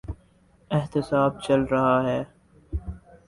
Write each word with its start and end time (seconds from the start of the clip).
احتساب 0.71 1.41
چل 1.41 1.61
رہا 1.63 2.03
ہے۔ 2.03 2.23